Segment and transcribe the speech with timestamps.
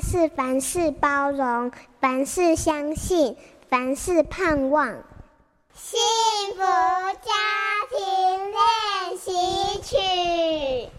[0.00, 3.36] 是凡事包容，凡事相信，
[3.68, 4.88] 凡事盼望。
[5.74, 5.98] 幸
[6.54, 7.32] 福家
[7.90, 7.98] 庭
[8.50, 9.30] 练习
[9.82, 10.90] 曲。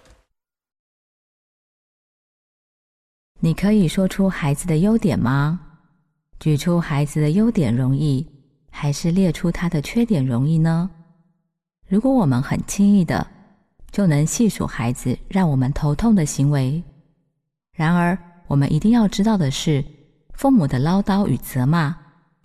[3.39, 5.59] 你可以说出孩子的优点吗？
[6.39, 8.27] 举出孩子的优点容易，
[8.71, 10.89] 还是列出他的缺点容易呢？
[11.87, 13.25] 如果我们很轻易的
[13.91, 16.83] 就能细数孩子让我们头痛的行为，
[17.73, 18.17] 然而
[18.53, 19.83] 我们一定要知道的是，
[20.33, 21.95] 父母的唠叨与责骂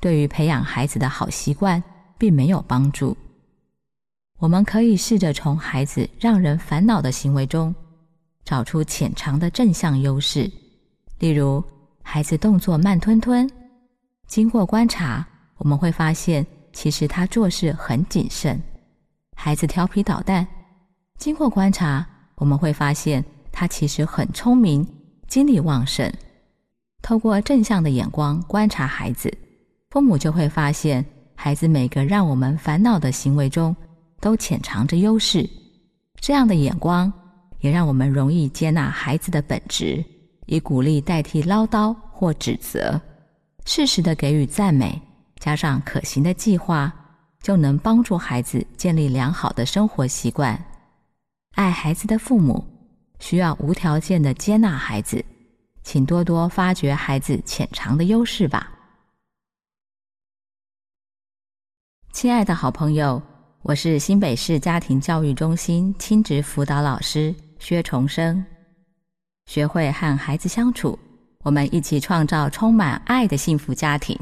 [0.01, 1.83] 对于培养孩子的好习惯
[2.17, 3.15] 并没有帮助。
[4.39, 7.75] 我们可以试着从孩子让人烦恼的行为中
[8.43, 10.51] 找出潜藏的正向优势，
[11.19, 11.63] 例如
[12.03, 13.47] 孩子动作慢吞吞，
[14.27, 15.23] 经过观察，
[15.59, 18.59] 我们会发现其实他做事很谨慎。
[19.37, 20.47] 孩子调皮捣蛋，
[21.19, 22.07] 经过观察，
[22.37, 24.89] 我们会发现他其实很聪明，
[25.29, 26.13] 精力旺盛。
[27.01, 29.33] 透过正向的眼光观察孩子，
[29.91, 33.75] 父母就会发现孩子每个让我们烦恼的行为中
[34.21, 35.49] 都潜藏着优势。
[36.21, 37.13] 这样的眼光
[37.61, 40.05] 也让我们容易接纳孩子的本质，
[40.47, 43.01] 以鼓励代替唠叨或指责，
[43.65, 45.01] 适时的给予赞美，
[45.39, 46.93] 加上可行的计划。
[47.41, 50.61] 就能帮助孩子建立良好的生活习惯。
[51.55, 52.63] 爱孩子的父母
[53.21, 55.25] 需要无条件的接纳孩子，
[55.83, 58.73] 请多多发掘孩子潜藏的优势吧。
[62.13, 63.23] 亲爱的好朋友，
[63.63, 68.45] 我是新北市家庭教育中心亲职辅导老师薛重生。
[69.47, 70.99] 学会和孩子相处，
[71.45, 74.19] 我们一起创造充满爱的幸福家庭。